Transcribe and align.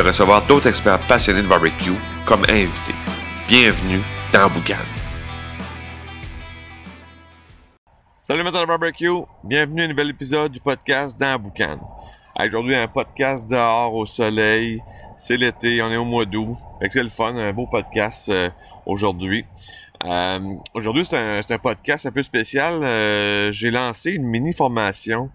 recevoir 0.00 0.46
d'autres 0.46 0.68
experts 0.68 1.00
passionnés 1.00 1.42
de 1.42 1.48
barbecue 1.48 1.92
comme 2.24 2.42
invités. 2.48 2.94
Bienvenue 3.48 4.00
dans 4.32 4.48
Boucan. 4.48 4.74
Salut 8.12 8.42
matin 8.42 8.66
barbecue, 8.66 9.22
bienvenue 9.44 9.82
à 9.82 9.84
un 9.84 9.88
nouvel 9.88 10.10
épisode 10.10 10.50
du 10.50 10.60
podcast 10.60 11.16
dans 11.18 11.38
Boucan. 11.38 11.78
Aujourd'hui, 12.38 12.74
un 12.74 12.88
podcast 12.88 13.46
dehors 13.48 13.94
au 13.94 14.04
soleil. 14.04 14.82
C'est 15.16 15.36
l'été, 15.36 15.80
on 15.80 15.90
est 15.90 15.96
au 15.96 16.04
mois 16.04 16.26
d'août. 16.26 16.56
C'est 16.90 17.02
le 17.02 17.08
fun, 17.08 17.34
un 17.34 17.52
beau 17.52 17.66
podcast 17.66 18.28
euh, 18.28 18.50
aujourd'hui. 18.84 19.44
Euh, 20.04 20.40
aujourd'hui, 20.74 21.04
c'est 21.04 21.16
un, 21.16 21.40
un, 21.48 21.58
podcast 21.58 22.04
un 22.04 22.10
peu 22.10 22.22
spécial. 22.22 22.82
Euh, 22.82 23.52
J'ai 23.52 23.70
lancé 23.70 24.12
une 24.12 24.24
mini 24.24 24.52
formation 24.52 25.30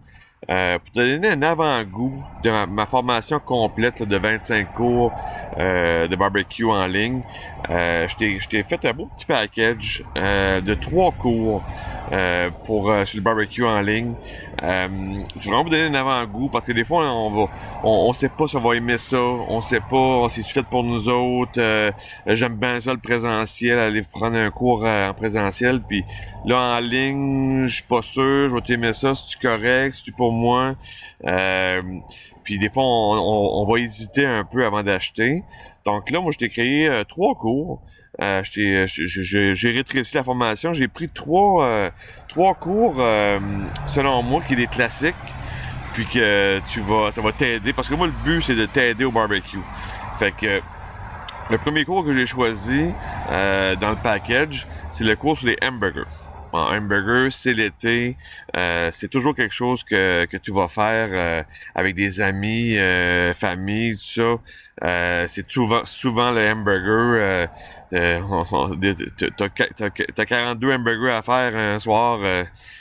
euh, 0.50 0.80
pour 0.80 0.92
te 0.92 1.00
donner 1.00 1.30
un 1.30 1.42
avant-goût 1.44 2.24
de 2.44 2.66
ma, 2.66 2.86
formation 2.88 3.40
complète 3.40 4.02
de 4.02 4.18
25 4.18 4.74
cours 4.74 5.14
euh, 5.58 6.08
de 6.08 6.16
barbecue 6.16 6.66
en 6.66 6.88
ligne, 6.88 7.22
euh, 7.70 8.08
je 8.08 8.48
t'ai 8.48 8.64
fait 8.64 8.86
un 8.86 8.94
beau 8.94 9.08
petit 9.16 9.26
package 9.26 10.04
euh, 10.18 10.62
de 10.62 10.74
trois 10.74 11.12
cours 11.12 11.64
euh, 12.12 12.50
pour 12.66 12.90
euh, 12.90 13.06
sur 13.06 13.18
le 13.18 13.24
barbecue 13.24 13.64
en 13.64 13.82
ligne. 13.82 14.14
c'est 14.60 15.50
vraiment 15.50 15.62
pour 15.62 15.72
donner 15.72 15.86
un 15.86 15.94
avant-goût 15.94 16.50
parce 16.50 16.66
que 16.66 16.72
des 16.72 16.84
fois 16.84 17.06
on 17.14 17.30
va 17.30 17.52
on, 17.84 18.12
sait 18.14 18.30
pas 18.30 18.48
si 18.48 18.56
on 18.56 18.62
va 18.62 18.76
aimer 18.76 18.98
ça, 18.98 19.22
on 19.22 19.62
sait 19.62 19.80
pas 19.80 20.28
si 20.30 20.44
c'est 20.44 20.52
fait 20.52 20.66
pour 20.66 20.84
nous 20.84 21.08
autres. 21.08 21.62
J'aime 22.26 22.56
bien 22.56 22.80
ça 22.80 22.94
le 22.94 23.00
présentiel, 23.00 23.78
aller 23.78 24.02
prendre 24.02 24.38
un 24.38 24.50
cours 24.50 24.84
en 24.86 25.14
présentiel, 25.14 25.82
puis 25.82 26.04
là 26.46 26.78
en 26.78 26.80
ligne, 26.80 27.68
je 27.68 27.76
suis 27.76 27.84
pas 27.84 28.02
sûr, 28.02 28.50
je 28.50 28.56
vais 28.56 28.62
t'aimer 28.62 28.94
ça, 28.94 29.14
si 29.16 29.28
tu 29.28 29.38
correct, 29.38 29.94
si 29.94 30.04
tu 30.04 30.12
pour 30.12 30.32
moi? 30.32 30.76
puis 32.44 32.58
des 32.58 32.70
fois 32.70 32.84
on, 32.84 33.14
on, 33.14 33.62
on 33.62 33.72
va 33.72 33.80
hésiter 33.80 34.26
un 34.26 34.44
peu 34.44 34.66
avant 34.66 34.82
d'acheter. 34.82 35.44
Donc 35.86 36.10
là, 36.12 36.22
moi, 36.22 36.32
je 36.32 36.38
t'ai 36.38 36.50
créé 36.50 36.88
euh, 36.88 37.04
trois 37.04 37.36
cours. 37.36 37.82
Euh, 38.22 38.44
j'ai 38.46 39.72
rétréci 39.72 40.16
la 40.16 40.24
formation. 40.24 40.74
J'ai 40.74 40.88
pris 40.88 41.10
trois, 41.10 41.64
euh, 41.64 41.90
trois 42.28 42.54
cours, 42.54 42.96
euh, 43.00 43.40
selon 43.86 44.22
moi, 44.22 44.42
qui 44.42 44.54
est 44.54 44.58
des 44.58 44.68
classiques. 44.68 45.16
Puis 45.94 46.06
que 46.06 46.60
tu 46.68 46.80
vas, 46.82 47.12
ça 47.12 47.22
va 47.22 47.32
t'aider. 47.32 47.74
Parce 47.74 47.90
que 47.90 47.96
moi, 47.96 48.08
le 48.08 48.14
but, 48.24 48.42
c'est 48.42 48.56
de 48.56 48.66
t'aider 48.66 49.04
au 49.04 49.12
barbecue. 49.12 49.60
Fait 50.18 50.32
que 50.32 50.62
le 51.50 51.58
premier 51.58 51.84
cours 51.84 52.06
que 52.06 52.14
j'ai 52.14 52.26
choisi 52.26 52.92
dans 53.30 53.90
le 53.90 54.02
package, 54.02 54.68
c'est 54.92 55.04
le 55.04 55.16
cours 55.18 55.38
sur 55.38 55.48
les 55.48 55.58
hamburgers 55.62 56.06
en 56.54 56.76
hamburger, 56.76 57.32
c'est 57.32 57.54
l'été. 57.54 58.18
Euh, 58.56 58.90
c'est 58.92 59.08
toujours 59.08 59.36
quelque 59.36 59.54
chose 59.54 59.84
que, 59.84 60.26
que 60.26 60.38
tu 60.38 60.52
vas 60.52 60.68
faire 60.68 61.10
euh, 61.12 61.44
avec 61.76 61.94
des 61.96 62.22
amis, 62.22 62.78
euh, 62.78 63.34
famille, 63.34 63.96
tout 63.96 64.04
ça. 64.04 64.36
Euh, 64.84 65.26
c'est 65.28 65.48
souvent, 65.50 65.86
souvent 65.86 66.32
le 66.32 66.50
hamburger. 66.50 67.48
T'as 67.92 68.20
42 70.26 70.74
hamburgers 70.74 71.12
à 71.12 71.22
faire 71.22 71.56
un 71.56 71.78
soir, 71.80 72.20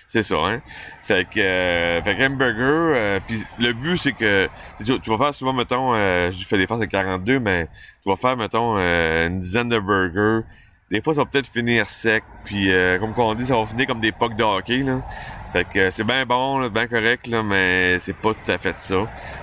c'est 0.06 0.22
ça, 0.22 0.36
hein? 0.36 0.60
Fait 1.02 1.24
que, 1.24 2.00
fait 2.04 2.16
que 2.16 2.26
hamburger, 2.26 3.20
puis 3.26 3.42
le 3.58 3.72
but 3.72 3.96
c'est 3.96 4.12
que 4.12 4.48
tu, 4.84 5.10
vas 5.10 5.18
faire 5.18 5.34
souvent, 5.34 5.52
mettons, 5.52 5.94
je 5.94 6.44
fais 6.46 6.58
des 6.58 6.68
fois 6.68 6.78
c'est 6.80 6.86
42, 6.86 7.40
mais 7.40 7.66
tu 8.02 8.08
vas 8.08 8.14
faire, 8.16 8.36
mettons, 8.36 8.76
une 8.76 9.40
dizaine 9.40 9.68
de 9.68 9.80
burgers 9.80 10.46
des 10.90 11.00
fois, 11.00 11.14
ça 11.14 11.20
va 11.20 11.26
peut-être 11.26 11.48
finir 11.48 11.86
sec. 11.86 12.24
Puis, 12.44 12.72
euh, 12.72 12.98
comme 12.98 13.14
on 13.16 13.34
dit, 13.34 13.46
ça 13.46 13.56
va 13.56 13.64
finir 13.66 13.86
comme 13.86 14.00
des 14.00 14.12
pucks 14.12 14.34
de 14.34 14.42
hockey. 14.42 14.78
Là. 14.78 15.00
Fait 15.52 15.64
que 15.64 15.90
c'est 15.90 16.04
bien 16.04 16.24
bon, 16.26 16.68
bien 16.68 16.86
correct, 16.86 17.26
là, 17.26 17.42
mais 17.42 17.98
c'est 17.98 18.16
pas 18.16 18.34
tout 18.34 18.50
à 18.50 18.58
fait 18.58 18.76
ça. 18.78 18.96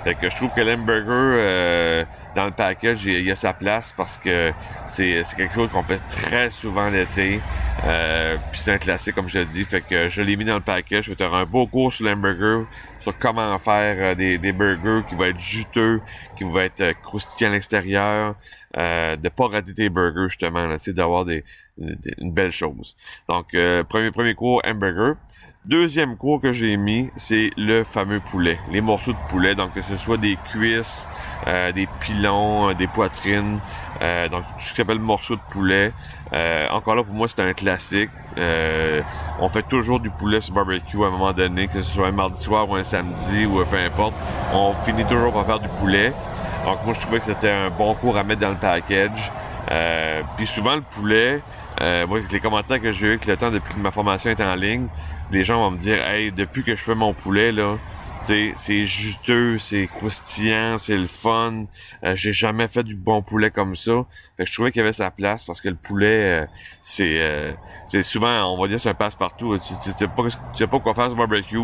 Fait 0.03 0.15
que 0.15 0.29
je 0.29 0.35
trouve 0.35 0.51
que 0.53 0.61
l'hamburger 0.61 1.05
euh, 1.09 2.05
dans 2.35 2.45
le 2.45 2.51
package, 2.51 3.03
il 3.05 3.23
y 3.23 3.31
a 3.31 3.35
sa 3.35 3.53
place 3.53 3.93
parce 3.95 4.17
que 4.17 4.53
c'est 4.85 5.21
quelque 5.35 5.53
chose 5.53 5.69
qu'on 5.69 5.83
fait 5.83 6.01
très 6.07 6.49
souvent 6.49 6.89
l'été. 6.89 7.41
Euh, 7.85 8.37
puis 8.51 8.59
c'est 8.59 8.71
un 8.71 8.77
classique, 8.77 9.15
comme 9.15 9.29
je 9.29 9.39
l'ai 9.39 9.45
dit. 9.45 9.63
Fait 9.63 9.81
que 9.81 10.09
je 10.09 10.21
l'ai 10.21 10.35
mis 10.35 10.45
dans 10.45 10.55
le 10.55 10.61
package. 10.61 11.05
Je 11.05 11.09
vais 11.09 11.15
te 11.15 11.23
faire 11.23 11.35
un 11.35 11.45
beau 11.45 11.67
cours 11.67 11.93
sur 11.93 12.05
l'hamburger, 12.05 12.65
sur 12.99 13.17
comment 13.17 13.57
faire 13.59 13.95
euh, 13.99 14.15
des, 14.15 14.37
des, 14.37 14.51
burgers 14.51 15.03
qui 15.07 15.15
vont 15.15 15.25
être 15.25 15.39
juteux, 15.39 16.01
qui 16.35 16.43
vont 16.43 16.59
être 16.59 16.81
euh, 16.81 16.93
croustillants 16.93 17.51
à 17.51 17.53
l'extérieur, 17.53 18.35
euh, 18.75 19.15
de 19.15 19.29
pas 19.29 19.47
rater 19.47 19.73
tes 19.73 19.89
burgers 19.89 20.27
justement, 20.29 20.75
c'est 20.77 20.93
d'avoir 20.93 21.25
des, 21.25 21.43
une 21.77 22.31
belle 22.31 22.51
chose. 22.51 22.97
Donc 23.29 23.55
premier 23.87 24.11
premier 24.11 24.33
cours 24.33 24.61
hamburger. 24.65 25.15
Deuxième 25.67 26.15
cours 26.15 26.39
que 26.39 26.53
j'ai 26.53 26.77
mis, 26.77 27.09
c'est 27.17 27.49
le 27.57 27.83
fameux 27.83 28.21
poulet, 28.21 28.57
les 28.71 28.79
morceaux 28.79 29.11
de 29.11 29.17
poulet, 29.27 29.53
donc 29.53 29.73
que 29.73 29.81
ce 29.81 29.97
soit 29.97 30.15
des 30.15 30.37
cuisses, 30.45 31.09
euh, 31.45 31.73
des 31.73 31.89
pilons, 31.99 32.69
euh, 32.69 32.73
des 32.73 32.87
poitrines, 32.87 33.59
euh, 34.01 34.29
donc 34.29 34.43
tout 34.57 34.63
ce 34.63 34.73
qu'on 34.73 34.83
appelle 34.83 34.99
morceaux 34.99 35.35
de 35.35 35.41
poulet. 35.51 35.91
encore 36.71 36.95
là, 36.95 37.03
pour 37.03 37.13
moi, 37.13 37.27
c'est 37.27 37.41
un 37.41 37.51
classique. 37.51 38.09
on 39.41 39.49
fait 39.49 39.67
toujours 39.67 39.99
du 39.99 40.09
poulet 40.09 40.39
sur 40.39 40.53
barbecue 40.53 41.03
à 41.03 41.07
un 41.07 41.11
moment 41.11 41.33
donné, 41.33 41.67
que 41.67 41.81
ce 41.81 41.95
soit 41.95 42.07
un 42.07 42.13
mardi 42.13 42.41
soir 42.41 42.69
ou 42.69 42.75
un 42.75 42.83
samedi 42.83 43.45
ou 43.45 43.61
peu 43.65 43.77
importe. 43.77 44.13
On 44.53 44.73
finit 44.85 45.03
toujours 45.03 45.33
par 45.33 45.45
faire 45.45 45.59
du 45.59 45.67
poulet. 45.81 46.13
Donc 46.63 46.77
moi, 46.85 46.93
je 46.93 47.01
trouvais 47.01 47.19
que 47.19 47.25
c'était 47.25 47.51
un 47.51 47.71
bon 47.71 47.93
cours 47.93 48.15
à 48.15 48.23
mettre 48.23 48.39
dans 48.39 48.51
le 48.51 48.55
package. 48.55 49.33
Puis 50.37 50.47
souvent, 50.47 50.75
le 50.75 50.81
poulet, 50.81 51.41
moi, 51.79 52.19
avec 52.19 52.31
les 52.31 52.39
commentaires 52.39 52.81
que 52.81 52.91
j'ai 52.91 53.07
eu 53.07 53.09
avec 53.11 53.25
le 53.25 53.37
temps 53.37 53.51
depuis 53.51 53.73
que 53.73 53.79
ma 53.79 53.91
formation 53.91 54.31
est 54.31 54.41
en 54.41 54.55
ligne, 54.55 54.87
les 55.31 55.43
gens 55.43 55.61
vont 55.61 55.71
me 55.71 55.77
dire 55.77 56.03
Hey, 56.05 56.31
depuis 56.31 56.63
que 56.63 56.75
je 56.75 56.83
fais 56.83 56.95
mon 56.95 57.13
poulet, 57.13 57.51
là, 57.51 57.77
c'est 58.21 58.85
juteux, 58.85 59.57
c'est 59.59 59.87
croustillant, 59.87 60.77
c'est 60.77 60.97
le 60.97 61.07
fun. 61.07 61.65
Euh, 62.03 62.15
j'ai 62.15 62.31
jamais 62.31 62.67
fait 62.67 62.83
du 62.83 62.95
bon 62.95 63.21
poulet 63.21 63.51
comme 63.51 63.75
ça. 63.75 64.05
Fait 64.35 64.43
que 64.43 64.49
je 64.49 64.53
trouvais 64.53 64.71
qu'il 64.71 64.79
y 64.79 64.83
avait 64.83 64.93
sa 64.93 65.11
place 65.11 65.43
parce 65.45 65.61
que 65.61 65.69
le 65.69 65.75
poulet, 65.75 66.41
euh, 66.41 66.45
c'est 66.81 67.21
euh, 67.21 67.51
c'est 67.85 68.03
souvent, 68.03 68.53
on 68.53 68.61
va 68.61 68.67
dire, 68.67 68.79
c'est 68.79 68.89
un 68.89 68.93
passe-partout. 68.93 69.57
Tu, 69.59 69.73
tu, 69.83 69.91
sais 69.91 70.07
pas, 70.07 70.23
tu 70.23 70.37
sais 70.55 70.67
pas 70.67 70.79
quoi 70.79 70.93
faire 70.93 71.05
sur 71.05 71.15
barbecue. 71.15 71.57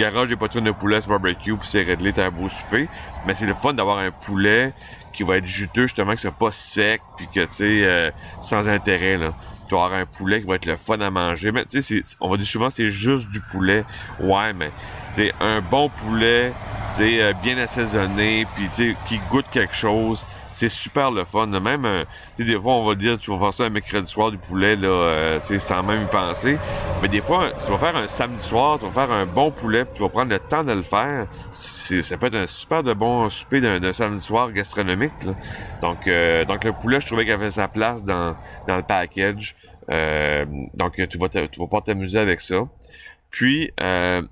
Garage 0.00 0.30
des 0.30 0.36
poitrines 0.36 0.64
de 0.64 0.70
poulet 0.70 1.02
sur 1.02 1.10
barbecue, 1.10 1.54
puis 1.56 1.68
c'est 1.68 1.82
réglé, 1.82 2.12
t'as 2.12 2.26
un 2.26 2.30
beau 2.30 2.48
souper. 2.48 2.88
Mais 3.26 3.34
c'est 3.34 3.44
le 3.44 3.52
fun 3.52 3.74
d'avoir 3.74 3.98
un 3.98 4.10
poulet 4.10 4.72
qui 5.12 5.24
va 5.24 5.36
être 5.36 5.44
juteux, 5.44 5.82
justement, 5.82 6.14
que 6.14 6.20
c'est 6.20 6.34
pas 6.34 6.52
sec, 6.52 7.02
puis 7.18 7.26
que, 7.26 7.40
tu 7.40 7.52
sais, 7.52 8.12
sans 8.40 8.68
intérêt, 8.68 9.16
là 9.18 9.34
tu 9.68 9.76
vas 9.76 9.84
avoir 9.84 10.00
un 10.00 10.06
poulet 10.06 10.40
qui 10.40 10.48
va 10.48 10.56
être 10.56 10.66
le 10.66 10.74
fun 10.74 11.00
à 11.00 11.10
manger. 11.10 11.52
Mais 11.52 11.64
tu 11.64 11.80
sais, 11.80 12.02
on 12.18 12.28
va 12.28 12.36
dire 12.36 12.46
souvent 12.46 12.70
c'est 12.70 12.88
juste 12.88 13.30
du 13.30 13.40
poulet. 13.40 13.84
Ouais, 14.18 14.52
mais 14.52 14.72
tu 15.14 15.26
sais, 15.26 15.32
un 15.38 15.60
bon 15.60 15.88
poulet, 15.88 16.52
euh, 17.00 17.32
bien 17.42 17.58
assaisonné, 17.58 18.46
puis 18.54 18.96
qui 19.06 19.20
goûte 19.30 19.46
quelque 19.50 19.74
chose, 19.74 20.24
c'est 20.50 20.68
super 20.68 21.10
le 21.10 21.24
fun. 21.24 21.46
Même, 21.46 21.84
euh, 21.84 22.04
des 22.38 22.58
fois, 22.58 22.74
on 22.74 22.86
va 22.86 22.94
dire, 22.94 23.18
tu 23.18 23.30
vas 23.30 23.38
faire 23.38 23.54
ça 23.54 23.64
un 23.64 23.70
mercredi 23.70 24.08
soir 24.08 24.30
du 24.30 24.38
poulet, 24.38 24.76
là, 24.76 24.88
euh, 24.88 25.40
tu 25.40 25.46
sais, 25.46 25.58
sans 25.58 25.82
même 25.82 26.02
y 26.02 26.06
penser. 26.06 26.58
Mais 27.02 27.08
des 27.08 27.20
fois, 27.20 27.50
tu 27.64 27.70
vas 27.70 27.78
faire 27.78 27.96
un 27.96 28.08
samedi 28.08 28.42
soir, 28.42 28.78
tu 28.78 28.86
vas 28.86 29.06
faire 29.06 29.12
un 29.12 29.26
bon 29.26 29.50
poulet, 29.50 29.84
puis 29.84 29.94
tu 29.94 30.02
vas 30.02 30.08
prendre 30.08 30.30
le 30.30 30.38
temps 30.38 30.64
de 30.64 30.72
le 30.72 30.82
faire. 30.82 31.26
C'est, 31.50 32.02
ça 32.02 32.16
peut 32.16 32.26
être 32.26 32.36
un 32.36 32.46
super 32.46 32.82
de 32.82 32.92
bon 32.92 33.28
souper 33.28 33.60
d'un, 33.60 33.92
samedi 33.92 34.24
soir 34.24 34.52
gastronomique. 34.52 35.12
Là. 35.24 35.32
Donc, 35.82 36.08
donc 36.48 36.64
le 36.64 36.72
poulet, 36.72 37.00
je 37.00 37.06
trouvais 37.06 37.24
qu'il 37.24 37.32
avait 37.32 37.50
sa 37.50 37.68
place 37.68 38.04
dans, 38.04 38.36
dans 38.66 38.76
le 38.76 38.82
package. 38.82 39.56
Euh, 39.90 40.44
donc, 40.74 40.94
tu 40.94 41.18
vas, 41.18 41.28
tu 41.28 41.60
vas 41.60 41.66
pas 41.66 41.80
t'amuser 41.80 42.18
avec 42.18 42.40
ça. 42.40 42.68
Puis, 43.30 43.70
euh, 43.80 44.22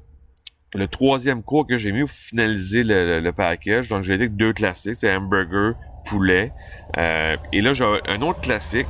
le 0.74 0.86
troisième 0.86 1.42
cours 1.42 1.66
que 1.66 1.76
j'ai 1.76 1.92
mis 1.92 2.00
pour 2.00 2.10
finaliser 2.10 2.84
le, 2.84 3.30
package, 3.30 3.88
donc 3.88 4.02
j'ai 4.02 4.18
dit 4.18 4.26
que 4.26 4.34
deux 4.34 4.52
classiques, 4.52 4.96
c'est 4.98 5.14
hamburger, 5.14 5.74
poulet. 6.04 6.52
Euh, 6.96 7.36
et 7.52 7.60
là, 7.60 7.72
j'ai 7.72 7.84
un 7.84 8.22
autre 8.22 8.40
classique, 8.40 8.86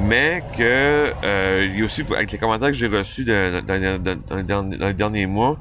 mais 0.00 0.42
que 0.56 1.06
il 1.64 1.78
y 1.78 1.82
a 1.82 1.84
aussi, 1.84 2.04
avec 2.14 2.32
les 2.32 2.38
commentaires 2.38 2.68
que 2.68 2.74
j'ai 2.74 2.88
reçus 2.88 3.24
dans, 3.24 3.64
dans, 3.64 4.86
les 4.86 4.94
derniers 4.94 5.26
mois, 5.26 5.58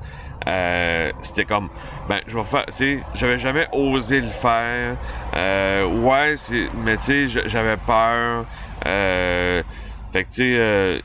euh, 0.48 1.12
c'était 1.24 1.44
comme 1.44 1.70
ben 2.08 2.20
je 2.26 2.38
vais 2.38 2.44
faire 2.46 2.66
tu 2.68 2.74
sais 2.74 3.00
j'avais 3.14 3.40
jamais 3.40 3.68
osé 3.74 4.22
le 4.22 4.28
faire. 4.28 4.96
Euh, 5.36 5.86
ouais 5.86 6.36
c'est 6.38 6.70
mais 6.86 6.98
tu 6.98 7.28
sais 7.28 7.48
j'avais 7.48 7.78
peur. 7.78 8.46
Euh, 8.86 9.62
fait 10.18 10.24
que, 10.24 10.30
tu 10.30 10.36
sais, 10.36 10.58
euh, 10.58 11.00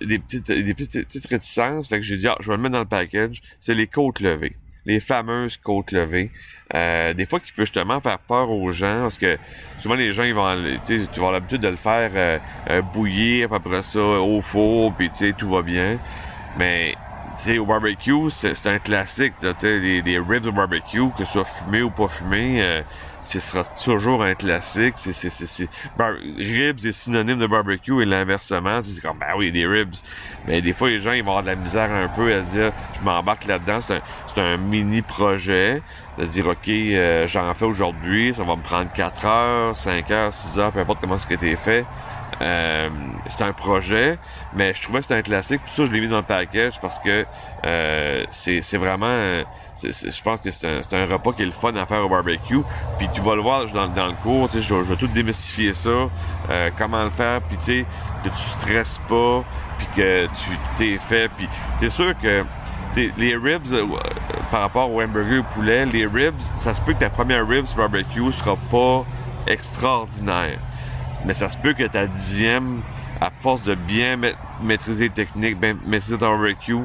des, 0.00 0.18
petites, 0.18 0.50
des 0.50 0.74
petites, 0.74 1.26
réticences. 1.26 1.88
Fait 1.88 1.96
que 1.96 2.02
j'ai 2.02 2.16
dit, 2.16 2.26
ah, 2.26 2.36
je 2.40 2.48
vais 2.48 2.56
le 2.56 2.62
mettre 2.62 2.72
dans 2.72 2.80
le 2.80 2.84
package. 2.84 3.42
C'est 3.60 3.74
les 3.74 3.86
côtes 3.86 4.20
levées. 4.20 4.56
les 4.86 4.98
fameuses 4.98 5.56
côtes 5.56 5.92
levées. 5.92 6.30
Euh, 6.74 7.14
des 7.14 7.26
fois 7.26 7.40
qui 7.40 7.52
peut 7.52 7.64
justement 7.64 8.00
faire 8.00 8.18
peur 8.18 8.50
aux 8.50 8.70
gens 8.70 9.02
parce 9.02 9.18
que 9.18 9.36
souvent 9.78 9.96
les 9.96 10.12
gens 10.12 10.22
ils 10.22 10.34
vont 10.34 10.56
tu 10.84 10.98
vas 10.98 11.12
avoir 11.16 11.32
l'habitude 11.32 11.60
de 11.60 11.68
le 11.68 11.76
faire 11.76 12.12
euh, 12.14 12.38
euh, 12.68 12.80
bouillir 12.80 13.52
après 13.52 13.82
ça 13.82 14.00
au 14.00 14.40
four 14.40 14.94
puis 14.94 15.10
tu 15.10 15.16
sais 15.16 15.32
tout 15.32 15.50
va 15.50 15.62
bien 15.62 15.98
mais 16.56 16.94
sais 17.36 17.58
au 17.58 17.66
barbecue 17.66 18.30
c'est 18.30 18.66
un 18.66 18.78
classique 18.78 19.34
tu 19.40 19.46
sais 19.56 19.78
les, 19.78 20.18
ribs 20.18 20.46
au 20.46 20.52
barbecue 20.52 21.10
que 21.16 21.24
ce 21.24 21.32
soit 21.32 21.44
fumé 21.44 21.82
ou 21.82 21.90
pas 21.90 22.08
fumé 22.08 22.82
ce 23.22 23.40
sera 23.40 23.64
toujours 23.64 24.22
un 24.22 24.34
classique. 24.34 24.94
C'est, 24.96 25.12
c'est, 25.12 25.30
c'est, 25.30 25.68
ribs 25.98 26.84
est 26.84 26.92
synonyme 26.92 27.38
de 27.38 27.46
barbecue 27.46 28.02
et 28.02 28.04
l'inversement. 28.04 28.80
C'est 28.82 29.00
comme, 29.00 29.18
ben 29.18 29.34
oui, 29.36 29.52
des 29.52 29.66
ribs. 29.66 29.94
Mais 30.46 30.62
des 30.62 30.72
fois, 30.72 30.88
les 30.90 30.98
gens, 30.98 31.12
ils 31.12 31.22
vont 31.22 31.30
avoir 31.30 31.42
de 31.42 31.48
la 31.48 31.56
misère 31.56 31.92
un 31.92 32.08
peu 32.08 32.32
à 32.32 32.40
dire, 32.40 32.72
je 32.98 33.04
m'embarque 33.04 33.46
là-dedans. 33.46 33.80
C'est 33.80 33.96
un, 33.96 34.02
c'est 34.26 34.40
un 34.40 34.56
mini 34.56 35.02
projet. 35.02 35.82
De 36.18 36.26
dire, 36.26 36.48
OK, 36.48 36.68
euh, 36.68 37.26
j'en 37.26 37.54
fais 37.54 37.64
aujourd'hui. 37.64 38.34
Ça 38.34 38.44
va 38.44 38.56
me 38.56 38.62
prendre 38.62 38.90
4 38.92 39.26
heures, 39.26 39.78
5 39.78 40.10
heures, 40.10 40.34
6 40.34 40.58
heures, 40.58 40.72
peu 40.72 40.80
importe 40.80 41.00
comment 41.00 41.16
ce 41.16 41.26
qui 41.26 41.34
a 41.34 41.36
été 41.36 41.56
fait. 41.56 41.84
Euh, 42.40 42.88
c'est 43.28 43.44
un 43.44 43.52
projet, 43.52 44.18
mais 44.54 44.72
je 44.74 44.82
trouvais 44.82 45.00
que 45.00 45.04
c'était 45.04 45.18
un 45.18 45.22
classique. 45.22 45.60
Puis 45.64 45.72
ça, 45.74 45.84
je 45.84 45.90
l'ai 45.90 46.00
mis 46.00 46.08
dans 46.08 46.18
le 46.18 46.22
package 46.22 46.80
parce 46.80 46.98
que 46.98 47.26
euh, 47.66 48.24
c'est, 48.30 48.76
vraiment... 48.76 49.42
je 49.82 50.22
pense 50.22 50.40
que 50.40 50.50
c'est 50.50 50.66
un, 50.66 50.80
un 50.98 51.06
repas 51.06 51.32
qui 51.32 51.42
est 51.42 51.46
le 51.46 51.50
fun 51.50 51.74
à 51.76 51.84
faire 51.86 52.04
au 52.04 52.08
barbecue. 52.08 52.62
Puis 52.98 53.08
tu 53.12 53.20
vas 53.20 53.34
le 53.34 53.42
voir 53.42 53.66
dans, 53.66 53.88
dans 53.88 54.06
le 54.06 54.14
cours, 54.14 54.48
tu 54.48 54.60
sais, 54.60 54.66
je, 54.66 54.74
vais 54.74 54.96
tout 54.96 55.06
démystifier 55.08 55.74
ça, 55.74 55.90
euh, 56.50 56.70
comment 56.78 57.04
le 57.04 57.10
faire, 57.10 57.42
puis 57.42 57.56
tu 57.58 57.64
sais, 57.64 57.86
que 58.24 58.30
tu 58.30 58.38
stresses 58.38 59.00
pas, 59.08 59.44
puis 59.78 59.86
que 59.96 60.26
tu 60.26 60.50
t'es 60.76 60.98
fait. 60.98 61.30
Puis 61.36 61.48
c'est 61.78 61.90
sûr 61.90 62.18
que 62.18 62.44
les 62.96 63.36
ribs, 63.36 63.72
euh, 63.72 63.86
par 64.50 64.62
rapport 64.62 64.90
au 64.90 65.00
hamburger 65.00 65.40
au 65.40 65.54
poulet, 65.54 65.84
les 65.86 66.06
ribs, 66.06 66.40
ça 66.56 66.74
se 66.74 66.80
peut 66.80 66.94
que 66.94 66.98
ta 66.98 67.10
première 67.10 67.46
ribs 67.46 67.66
barbecue 67.76 68.32
sera 68.32 68.56
pas 68.70 69.04
extraordinaire 69.46 70.58
mais 71.24 71.34
ça 71.34 71.48
se 71.48 71.56
peut 71.56 71.72
que 71.74 71.84
ta 71.84 72.06
dixième, 72.06 72.80
à 73.20 73.30
force 73.40 73.62
de 73.62 73.74
bien 73.74 74.18
maîtriser 74.62 75.04
les 75.04 75.10
techniques, 75.10 75.58
bien 75.58 75.76
maîtriser 75.86 76.18
ton 76.18 76.28
barbecue, 76.30 76.76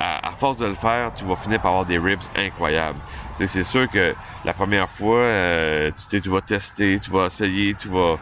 à, 0.00 0.28
à 0.28 0.30
force 0.32 0.58
de 0.58 0.66
le 0.66 0.74
faire, 0.74 1.12
tu 1.14 1.24
vas 1.24 1.36
finir 1.36 1.60
par 1.60 1.72
avoir 1.72 1.86
des 1.86 1.98
ribs 1.98 2.20
incroyables. 2.36 2.98
c'est 3.34 3.62
sûr 3.62 3.88
que 3.88 4.14
la 4.44 4.52
première 4.52 4.88
fois, 4.88 5.18
euh, 5.18 5.90
tu, 6.10 6.20
tu 6.20 6.28
vas 6.28 6.40
tester, 6.40 6.98
tu 7.00 7.10
vas 7.10 7.26
essayer, 7.26 7.74
tu 7.74 7.88
vas, 7.88 8.18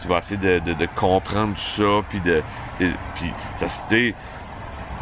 tu 0.00 0.08
vas 0.08 0.18
essayer 0.18 0.38
de, 0.38 0.58
de, 0.60 0.72
de 0.72 0.86
comprendre 0.96 1.54
tout 1.54 1.60
ça, 1.60 2.02
puis 2.08 2.20
de, 2.20 2.42
puis 2.78 3.32
ça 3.56 3.68
c'était 3.68 4.14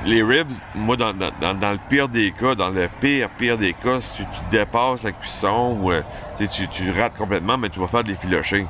les 0.05 0.23
ribs, 0.23 0.53
moi, 0.75 0.97
dans, 0.97 1.13
dans, 1.13 1.55
dans, 1.55 1.73
le 1.73 1.79
pire 1.89 2.09
des 2.09 2.31
cas, 2.31 2.55
dans 2.55 2.69
le 2.69 2.89
pire, 3.01 3.29
pire 3.31 3.59
des 3.59 3.73
cas, 3.73 4.01
si 4.01 4.23
tu, 4.23 4.27
dépasses 4.51 5.03
la 5.03 5.13
cuisson 5.13 5.79
ou 5.81 5.91
euh, 5.91 6.03
tu, 6.37 6.69
tu 6.69 6.91
rates 6.91 7.17
complètement, 7.17 7.57
mais 7.57 7.71
tu 7.71 7.81
vas 7.81 7.89
faire 7.89 8.05
des 8.05 8.15
filochés 8.15 8.67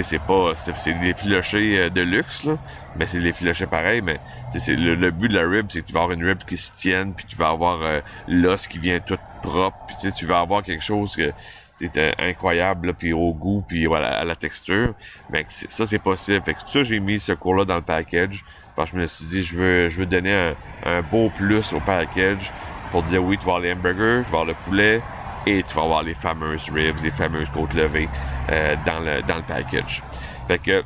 c'est 0.00 0.18
pas 0.18 0.52
c'est 0.56 0.98
des 1.00 1.12
filochés 1.12 1.78
euh, 1.78 1.90
de 1.90 2.00
luxe 2.00 2.44
là. 2.44 2.56
Mais 2.96 3.06
c'est 3.06 3.20
des 3.20 3.32
filochés 3.32 3.66
pareils 3.66 4.00
mais 4.00 4.18
c'est 4.56 4.74
le, 4.74 4.94
le, 4.94 5.10
but 5.10 5.28
de 5.28 5.34
la 5.34 5.46
rib 5.46 5.66
c'est 5.68 5.82
que 5.82 5.86
tu 5.86 5.92
vas 5.92 6.02
avoir 6.02 6.18
une 6.18 6.24
rib 6.26 6.38
qui 6.44 6.56
se 6.56 6.72
tienne 6.72 7.12
puis 7.12 7.26
tu 7.26 7.36
vas 7.36 7.50
avoir 7.50 7.82
euh, 7.82 8.00
l'os 8.26 8.66
qui 8.66 8.78
vient 8.78 9.00
tout 9.00 9.18
propre 9.42 9.76
puis 9.86 10.12
tu 10.12 10.24
vas 10.24 10.40
avoir 10.40 10.62
quelque 10.62 10.84
chose 10.84 11.14
que 11.14 11.32
c'est 11.76 12.14
incroyable 12.18 12.94
puis 12.94 13.12
au 13.12 13.34
goût 13.34 13.62
puis 13.66 13.86
voilà 13.86 14.18
à 14.18 14.24
la 14.24 14.36
texture. 14.36 14.94
Mais 15.30 15.44
ça 15.48 15.84
c'est 15.84 15.98
possible. 15.98 16.42
Fait 16.44 16.54
que 16.54 16.60
ça 16.66 16.82
j'ai 16.82 17.00
mis 17.00 17.20
ce 17.20 17.32
cours 17.32 17.56
là 17.56 17.64
dans 17.64 17.76
le 17.76 17.82
package 17.82 18.44
parce 18.76 18.90
que 18.90 18.96
je 18.96 19.02
me 19.02 19.06
suis 19.06 19.26
dit 19.26 19.42
je 19.42 19.56
veux 19.56 19.88
je 19.88 19.98
veux 20.00 20.06
donner 20.06 20.32
un, 20.32 20.54
un 20.84 21.02
beau 21.02 21.30
plus 21.36 21.72
au 21.74 21.80
package 21.80 22.52
pour 22.90 23.02
dire 23.02 23.22
oui 23.22 23.36
tu 23.36 23.44
vas 23.44 23.56
avoir 23.56 23.60
les 23.60 23.72
hamburgers 23.72 24.22
tu 24.24 24.32
vas 24.32 24.40
avoir 24.40 24.44
le 24.44 24.54
poulet 24.54 25.02
et 25.46 25.62
tu 25.62 25.74
vas 25.74 25.82
avoir 25.82 26.02
les 26.02 26.14
fameuses 26.14 26.70
ribs, 26.70 27.02
les 27.02 27.10
fameuses 27.10 27.48
côtes 27.50 27.74
levées 27.74 28.08
euh, 28.50 28.76
dans, 28.86 29.00
le, 29.00 29.22
dans 29.22 29.36
le 29.36 29.42
package. 29.42 30.02
Fait 30.46 30.58
que 30.58 30.82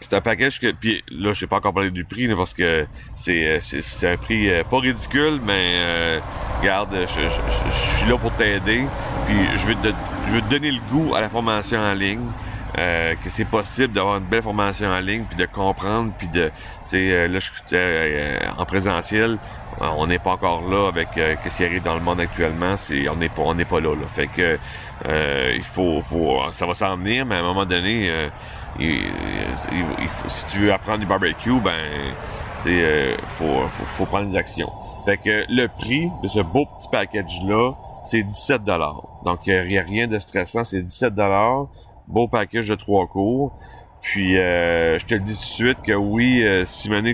c'est 0.00 0.14
un 0.14 0.20
package 0.22 0.58
que 0.58 0.72
puis 0.72 1.04
là 1.10 1.32
je 1.34 1.40
sais 1.40 1.46
pas 1.46 1.56
encore 1.56 1.74
parler 1.74 1.90
du 1.90 2.04
prix 2.04 2.26
parce 2.34 2.54
que 2.54 2.86
c'est 3.14 3.46
euh, 3.46 3.58
c'est 3.60 4.10
un 4.10 4.16
prix 4.16 4.50
euh, 4.50 4.64
pas 4.64 4.78
ridicule 4.78 5.40
mais 5.44 5.74
euh, 5.74 6.20
regarde 6.60 6.96
je, 7.02 7.20
je, 7.20 7.98
suis 7.98 8.08
là 8.08 8.16
pour 8.16 8.32
t'aider 8.32 8.84
puis 9.26 9.36
je 9.58 9.66
vais 9.66 9.74
te 9.74 9.94
je 10.28 10.34
vais 10.34 10.40
te 10.40 10.50
donner 10.50 10.70
le 10.70 10.80
goût 10.90 11.14
à 11.14 11.20
la 11.20 11.28
formation 11.28 11.78
en 11.78 11.92
ligne 11.92 12.26
euh, 12.80 13.14
que 13.22 13.28
c'est 13.28 13.44
possible 13.44 13.92
d'avoir 13.92 14.16
une 14.16 14.24
belle 14.24 14.42
formation 14.42 14.88
en 14.88 15.00
ligne 15.00 15.24
puis 15.28 15.36
de 15.36 15.44
comprendre 15.44 16.14
puis 16.16 16.28
de 16.28 16.46
tu 16.46 16.52
sais 16.86 17.28
là 17.28 17.38
je 17.38 17.50
euh, 17.74 18.38
en 18.56 18.64
présentiel 18.64 19.36
on 19.80 20.06
n'est 20.06 20.18
pas 20.18 20.30
encore 20.30 20.62
là 20.66 20.88
avec 20.88 21.08
euh, 21.18 21.34
ce 21.44 21.58
qui 21.58 21.64
arrive 21.64 21.82
dans 21.82 21.92
le 21.92 22.00
monde 22.00 22.20
actuellement 22.20 22.76
on 23.10 23.16
n'est 23.16 23.28
pas 23.28 23.42
on 23.42 23.54
pas 23.54 23.80
là, 23.80 23.94
là. 23.94 24.06
Fait 24.08 24.28
que 24.28 24.58
il 25.54 25.62
faut 25.62 26.00
faut 26.00 26.40
ça 26.52 26.64
va 26.64 26.72
s'en 26.72 26.96
venir 26.96 27.26
mais 27.26 27.34
à 27.34 27.38
un 27.40 27.42
moment 27.42 27.66
donné 27.66 28.10
il, 28.78 30.08
faut, 30.08 30.28
si 30.28 30.46
tu 30.46 30.60
veux 30.60 30.72
apprendre 30.72 31.00
du 31.00 31.06
barbecue 31.06 31.60
ben 31.60 32.14
tu 32.62 32.70
sais 32.70 33.16
faut, 33.28 33.68
faut 33.68 33.84
faut 33.84 34.06
prendre 34.06 34.30
des 34.30 34.36
actions. 34.36 34.72
Fait 35.04 35.18
que 35.18 35.44
le 35.50 35.66
prix 35.66 36.08
de 36.22 36.28
ce 36.28 36.40
beau 36.40 36.64
petit 36.64 36.88
package 36.90 37.42
là 37.44 37.72
c'est 38.04 38.22
17 38.22 38.64
dollars. 38.64 39.02
Donc 39.26 39.46
il 39.46 39.68
n'y 39.68 39.76
a 39.76 39.82
rien 39.82 40.06
de 40.06 40.18
stressant 40.18 40.64
c'est 40.64 40.80
17 40.80 41.14
dollars 41.14 41.66
beau 42.10 42.28
package 42.28 42.68
de 42.68 42.74
trois 42.74 43.06
cours. 43.06 43.52
Puis 44.02 44.38
euh, 44.38 44.98
je 44.98 45.06
te 45.06 45.14
le 45.14 45.20
dis 45.20 45.34
tout 45.34 45.40
de 45.40 45.44
suite 45.44 45.82
que 45.82 45.92
oui, 45.92 46.42
euh, 46.44 46.64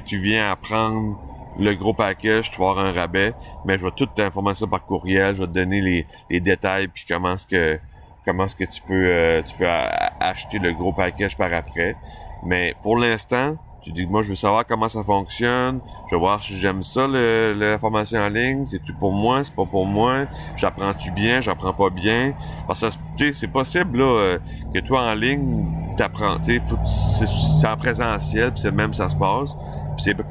tu 0.05 0.21
viens 0.21 0.51
apprendre 0.51 1.19
le 1.59 1.75
gros 1.75 1.95
package, 1.95 2.51
tu 2.51 2.61
vas 2.61 2.71
avoir 2.71 2.85
un 2.85 2.93
rabais, 2.93 3.33
mais 3.65 3.79
je 3.79 3.85
vais 3.85 3.93
tout 3.97 4.07
t'informer 4.07 4.53
par 4.71 4.85
courriel, 4.85 5.37
je 5.37 5.41
vais 5.41 5.47
te 5.47 5.53
donner 5.53 6.07
les, 6.29 6.41
détails 6.41 6.89
puis 6.89 7.05
comment 7.09 7.35
est-ce 7.35 7.47
que 7.47 7.79
comment 8.25 8.47
que 8.47 8.65
tu 8.65 8.83
peux 8.83 8.95
euh, 8.95 9.43
tu 9.43 9.57
peux 9.57 9.67
acheter 9.67 10.59
le 10.59 10.73
gros 10.75 10.93
package 10.93 11.37
par 11.37 11.53
après. 11.53 11.97
Mais 12.45 12.75
pour 12.83 12.99
l'instant, 12.99 13.57
tu 13.87 13.93
dis 13.93 14.05
moi 14.05 14.25
je 14.25 14.31
veux 14.31 14.35
savoir 14.35 14.67
comment 14.67 14.89
ça 14.89 15.05
fonctionne, 15.05 15.79
je 16.11 16.17
veux 16.17 16.19
voir 16.19 16.43
si 16.43 16.59
j'aime 16.59 16.83
ça 16.83 17.07
le, 17.07 17.55
la 17.57 17.79
formation 17.79 18.19
en 18.19 18.29
ligne, 18.29 18.67
c'est 18.67 18.83
tu 18.83 18.93
pour 18.93 19.13
moi, 19.13 19.45
c'est 19.45 19.55
pas 19.55 19.65
pour 19.65 19.87
moi, 19.87 20.27
j'apprends-tu 20.57 21.13
bien, 21.13 21.41
j'apprends 21.41 21.73
pas 21.73 21.91
bien? 21.91 22.35
Parce 22.67 22.85
que 23.17 23.31
c'est 23.31 23.47
possible 23.47 23.99
là 23.99 24.05
euh, 24.05 24.39
que 24.75 24.81
toi 24.81 25.03
en 25.03 25.15
ligne 25.15 25.67
t'apprends, 25.97 26.41
tu 26.41 26.61
sais, 26.61 27.27
c'est 27.27 27.69
en 27.69 27.77
présentiel, 27.77 28.51
puis 28.51 28.61
c'est 28.61 28.73
même 28.73 28.93
ça 28.93 29.09
se 29.09 29.15
passe, 29.15 29.57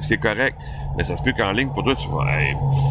c'est 0.02 0.18
correct. 0.18 0.58
Mais 0.98 1.04
ça 1.04 1.16
se 1.16 1.24
peut 1.24 1.34
qu'en 1.34 1.52
ligne, 1.52 1.70
pour 1.70 1.84
toi, 1.84 1.96
tu 1.96 2.08
vas, 2.10 2.26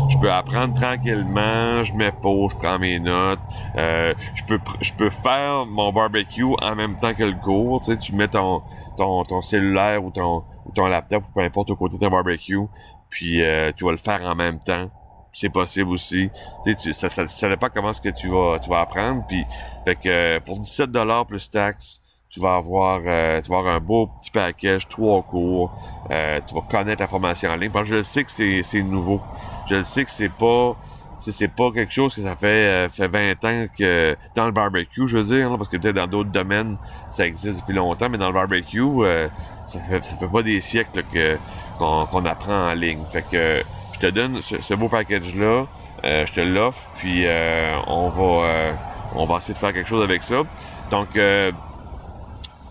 je 0.08 0.18
peux 0.18 0.30
apprendre 0.30 0.74
tranquillement, 0.74 1.82
je 1.82 1.94
mets 1.94 2.12
pause, 2.12 2.52
je 2.52 2.56
prends 2.56 2.78
mes 2.78 2.98
notes, 3.00 3.40
euh, 3.76 4.12
je 4.34 4.44
peux 4.44 4.58
je 4.80 4.92
peux 4.92 5.10
faire 5.10 5.66
mon 5.66 5.92
barbecue 5.92 6.44
en 6.44 6.74
même 6.74 6.96
temps 6.98 7.14
que 7.14 7.24
le 7.24 7.34
cours. 7.34 7.80
Tu 7.82 7.92
sais, 7.92 7.98
tu 7.98 8.14
mets 8.14 8.28
ton, 8.28 8.62
ton, 8.96 9.24
ton 9.24 9.40
cellulaire 9.40 10.04
ou 10.04 10.10
ton, 10.10 10.44
ou 10.66 10.72
ton 10.72 10.86
laptop 10.86 11.24
ou 11.28 11.32
peu 11.32 11.40
importe 11.40 11.70
au 11.70 11.76
côté 11.76 11.96
de 11.96 12.00
ton 12.04 12.10
barbecue, 12.10 12.60
puis 13.08 13.42
euh, 13.42 13.72
tu 13.76 13.84
vas 13.84 13.92
le 13.92 13.96
faire 13.96 14.22
en 14.22 14.34
même 14.34 14.60
temps. 14.60 14.88
C'est 15.32 15.48
possible 15.48 15.90
aussi. 15.90 16.30
Tu 16.64 16.74
sais, 16.76 16.92
ça, 16.92 17.08
ça, 17.08 17.26
ça 17.26 17.48
dépend 17.48 17.68
comment 17.74 17.90
est-ce 17.90 18.00
que 18.00 18.10
tu 18.10 18.28
vas, 18.28 18.58
tu 18.60 18.70
vas 18.70 18.82
apprendre. 18.82 19.24
Puis, 19.26 19.44
fait 19.84 19.96
que 19.96 20.38
pour 20.38 20.60
17 20.60 20.92
dollars 20.92 21.26
plus 21.26 21.50
taxes, 21.50 22.03
tu 22.34 22.40
vas 22.40 22.56
avoir 22.56 23.00
euh, 23.06 23.40
tu 23.40 23.50
vas 23.50 23.58
avoir 23.58 23.76
un 23.76 23.80
beau 23.80 24.08
petit 24.08 24.32
package, 24.32 24.88
trois 24.88 25.22
cours, 25.22 25.70
euh, 26.10 26.40
tu 26.44 26.54
vas 26.54 26.62
connaître 26.62 27.00
la 27.00 27.06
formation 27.06 27.48
en 27.48 27.54
ligne. 27.54 27.70
Parce 27.70 27.88
que 27.88 27.96
je 27.96 28.02
sais 28.02 28.24
que 28.24 28.30
c'est, 28.30 28.82
nouveau. 28.82 29.20
Je 29.68 29.76
le 29.76 29.84
sais 29.84 30.04
que 30.04 30.10
c'est 30.10 30.32
pas 30.32 30.76
c'est 31.16 31.48
pas 31.48 31.70
quelque 31.70 31.92
chose 31.92 32.12
que 32.12 32.22
ça 32.22 32.34
fait 32.34 32.46
euh, 32.46 32.88
fait 32.88 33.06
20 33.06 33.44
ans 33.44 33.66
que 33.78 34.16
dans 34.34 34.46
le 34.46 34.50
barbecue, 34.50 35.06
je 35.06 35.18
veux 35.18 35.24
dire, 35.24 35.56
parce 35.56 35.68
que 35.68 35.76
peut-être 35.76 35.94
dans 35.94 36.08
d'autres 36.08 36.30
domaines 36.30 36.76
ça 37.08 37.24
existe 37.24 37.60
depuis 37.60 37.72
longtemps, 37.72 38.08
mais 38.08 38.18
dans 38.18 38.26
le 38.26 38.34
barbecue, 38.34 38.82
ça 39.64 39.78
fait 39.78 40.04
ça 40.04 40.16
fait 40.16 40.26
pas 40.28 40.42
des 40.42 40.60
siècles 40.60 41.04
qu'on, 41.78 42.24
apprend 42.26 42.70
en 42.70 42.74
ligne. 42.74 43.04
Fait 43.12 43.24
que 43.30 43.62
je 43.92 43.98
te 44.00 44.06
donne 44.06 44.42
ce, 44.42 44.74
beau 44.74 44.88
package 44.88 45.36
là, 45.36 45.66
je 46.02 46.32
te 46.32 46.40
l'offre, 46.40 46.82
puis 46.96 47.26
on 47.86 48.08
va 48.08 48.74
on 49.14 49.26
va 49.26 49.36
essayer 49.36 49.54
de 49.54 49.58
faire 49.60 49.72
quelque 49.72 49.88
chose 49.88 50.02
avec 50.02 50.24
ça. 50.24 50.42
Donc 50.90 51.16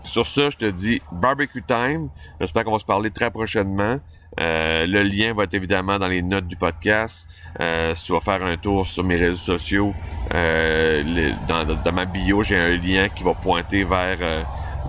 sur 0.04 0.26
ça, 0.26 0.50
je 0.50 0.56
te 0.56 0.70
dis 0.70 1.00
barbecue 1.12 1.62
time. 1.62 2.08
J'espère 2.40 2.64
qu'on 2.64 2.72
va 2.72 2.78
se 2.78 2.84
parler 2.84 3.10
très 3.10 3.30
prochainement. 3.30 3.98
Euh, 4.40 4.86
le 4.86 5.02
lien 5.02 5.32
va 5.32 5.44
être 5.44 5.54
évidemment 5.54 5.98
dans 5.98 6.08
les 6.08 6.22
notes 6.22 6.46
du 6.46 6.56
podcast. 6.56 7.28
Euh, 7.60 7.94
si 7.94 8.06
tu 8.06 8.12
vas 8.12 8.20
faire 8.20 8.44
un 8.44 8.56
tour 8.56 8.86
sur 8.86 9.04
mes 9.04 9.16
réseaux 9.16 9.36
sociaux, 9.36 9.94
euh, 10.32 11.32
dans, 11.48 11.92
ma 11.92 12.04
bio, 12.04 12.42
j'ai 12.42 12.58
un 12.58 12.76
lien 12.76 13.08
qui 13.08 13.22
va 13.22 13.34
pointer 13.34 13.84
vers 13.84 14.18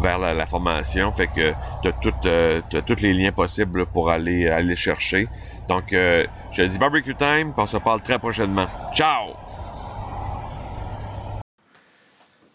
vers 0.01 0.19
la, 0.19 0.45
formation. 0.45 1.11
Fait 1.13 1.27
que 1.27 1.53
tu 1.81 2.77
as, 2.77 2.81
tous 2.81 3.01
les 3.01 3.13
liens 3.13 3.31
possibles 3.31 3.85
pour 3.85 4.09
aller 4.09 4.49
aller 4.49 4.75
chercher. 4.75 5.27
Donc, 5.69 5.85
je 5.91 6.27
te 6.55 6.61
dis 6.63 6.77
barbecue 6.77 7.15
time. 7.15 7.53
On 7.55 7.67
se 7.67 7.77
parle 7.77 8.01
très 8.01 8.19
prochainement. 8.19 8.67
Ciao! 8.93 9.35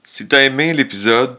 Si 0.04 0.26
tu 0.26 0.36
as 0.36 0.42
aimé 0.42 0.72
l'épisode, 0.74 1.38